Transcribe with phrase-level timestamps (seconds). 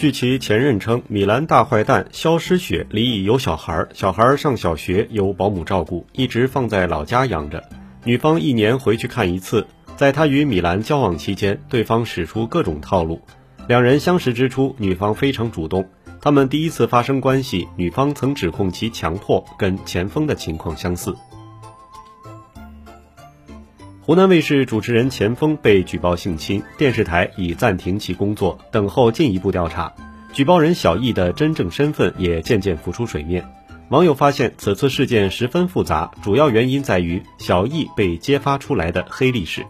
[0.00, 7.62] 据其前任称，米兰大坏蛋肖诗雪离异有小孩，小孩上小学由保姆照顾，一直放在老家养着。
[8.04, 9.66] 女方一年回去看一次。
[9.98, 13.20] 在他与米兰交往期间，对方使出各种套路。
[13.68, 15.86] 两人相识之初，女方非常主动。
[16.22, 21.14] 他们第一次发生关系，女方曾指控其强迫，跟前锋的情况相似。
[24.10, 29.94] 湖南卫视主持人钱枫被举报性侵，电视台已暂停其工作，等候进一步调查。
[30.32, 33.48] 举报人小易的真正身份也渐渐浮出水面。
[33.90, 39.64] 网友发现此次事件十分复杂，主要原因在于小易被揭发出来的黑历史。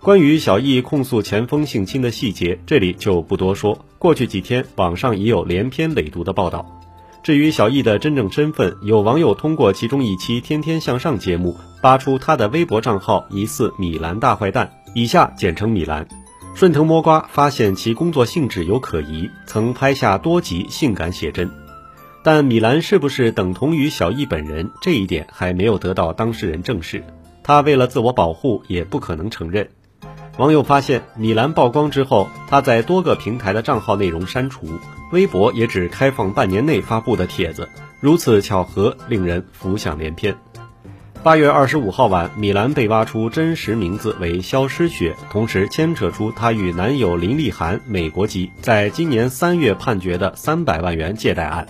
[0.00, 3.86] 关于小易控诉钱枫性侵的细节，这里就不多说。
[3.98, 6.81] 过去几天，网上已有连篇累牍的报道。
[7.22, 16.08] 至于小易的真正身份，有网友通过其中一期《天天向上》节目扒出他的微博账号疑似“米兰大坏蛋”，以下简称米兰。
[16.56, 21.48] 顺藤摸瓜，发现其工作性质有可疑，曾拍下多集性感写真。
[22.24, 27.04] 但米兰是不是等同于小易本人，这一点还没有得到当事人证实。
[27.44, 29.68] 他为了自我保护，也不可能承认。
[30.38, 34.66] 网友发现，米兰曝光之后，他在多个平台的账号内容删除，
[35.12, 37.68] 微博也只开放半年内发布的帖子。
[38.00, 40.34] 如此巧合，令人浮想联翩。
[41.22, 51.66] 八月二十五号晚，米兰被挖出真实名字为肖诗雪，同时牵扯出她与男友林立涵（美国籍）在今年三月判决的三百万元借贷案。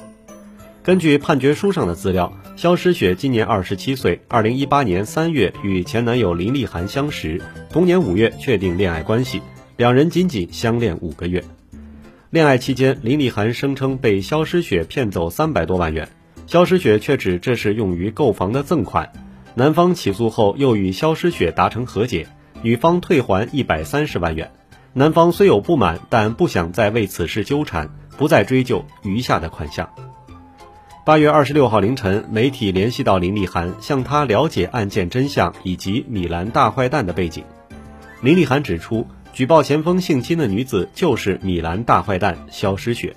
[0.85, 2.33] 根据判决书上的资料。
[2.57, 9.41] 肖诗雪今年二十七岁，二零一八年三月与前男友林立涵相识，同年五月确定恋爱关系，
[9.77, 11.43] 两人仅仅相恋五个月。
[12.31, 16.09] 恋爱期间，林立涵声称被肖诗雪骗走三百多万元，
[16.49, 19.13] 肖诗雪却指这是用于购房的赠款。
[19.55, 22.27] 男方起诉后又与肖诗雪达成和解，
[22.61, 24.51] 女方退还一百三十万元。
[24.95, 29.89] 男方虽有不满，但不想再为此事纠缠，不再追究余下的款项。
[31.05, 37.43] 八月二十六号凌晨，媒体联系到林立涵，向他了解案件真相以及米兰大坏蛋的背景。
[38.21, 43.17] 林立涵指出，举报前锋性侵的女子就是米兰大坏蛋肖诗雪。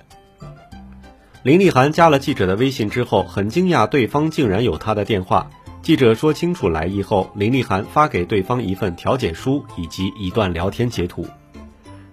[1.44, 5.52] 林立涵加了记者的微信之后，很惊讶对方竟然有他的电话。
[5.84, 11.28] 记者说清楚来意后，林立涵发给对方一份调解书以及一段聊天截图。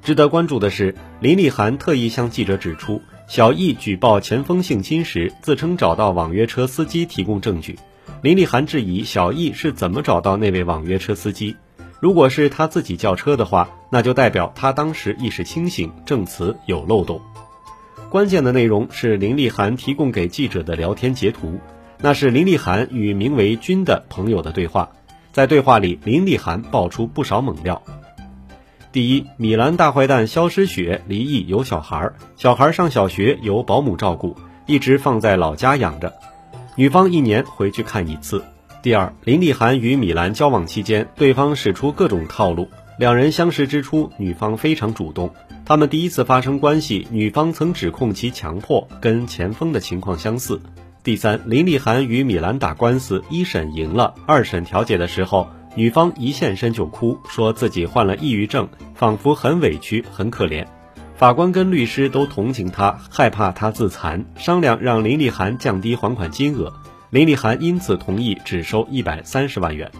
[0.03, 3.01] 值得关注的是，林立涵特意向记者指出。
[3.27, 7.79] 小易举报前锋性侵时，自称找到网约车司机提供证据。
[8.21, 11.57] 林立涵质疑小易是怎么找到那位网约车司机？
[11.99, 17.21] 如果是他自己叫车的话，那就代表他当时意识清醒，证词有漏洞。
[18.11, 21.59] 关键的内容是林立涵提供给记者的聊天截图，
[21.99, 24.91] 那是林立涵与名为君的朋友的对话。
[25.33, 27.83] 在对话里，林立涵爆出不少猛料。
[28.93, 34.37] 第一，米兰大坏蛋肖诗雪离异有小孩，小孩上小学由保姆照顾，
[34.67, 36.13] 一直放在老家养着，
[36.77, 38.45] 女方一年回去看一次。
[38.83, 42.69] 第二，林立涵与米兰交往期间，对方使出各种套路。
[42.99, 45.33] 两人相识之初，女方非常主动，
[45.65, 50.61] 他们第一次发生关系，女方曾指控其强迫，跟前锋的情况相似。
[51.03, 55.49] 第三，林立涵与米兰打官司，一审赢了，二审调解的时候。
[55.75, 60.67] 女方一现身就哭，说自己患了抑郁症，仿佛很委屈、很可怜。
[61.15, 66.73] 法官跟律师都同情她，害怕她自残，商量让林立涵降低还款金额。
[67.11, 69.91] 林立涵因此同意只收一百三十万元。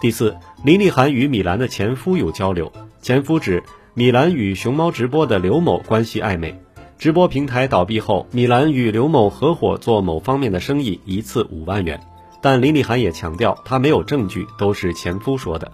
[0.00, 3.62] 第四，林立涵与米兰的前夫有交流，前夫指
[3.94, 6.60] 米兰与熊猫直播的刘某关系暧昧。
[6.98, 12.00] 直播平台倒闭后，米兰与刘某合伙做某方面的生意，一次五万元。
[12.42, 15.70] 但林立涵也强调，他没有证据，都是前夫说的。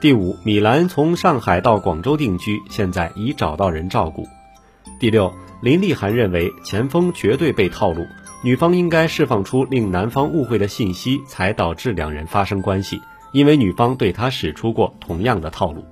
[0.00, 4.26] 第五，米兰从上海到广州定居，现在已找到人照顾。
[5.00, 8.06] 第六，林立涵认为前锋绝对被套路，
[8.44, 15.84] 女方应该释放出令男方误会的信息，才导致两人发生关系，因为女方对他使出过同样的套路。